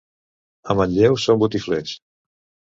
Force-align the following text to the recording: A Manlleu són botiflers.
A 0.69 0.77
Manlleu 0.79 1.19
són 1.27 1.43
botiflers. 1.45 1.97